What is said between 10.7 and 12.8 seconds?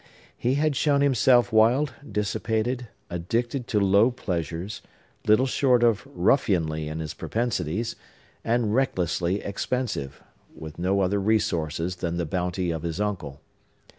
no other resources than the bounty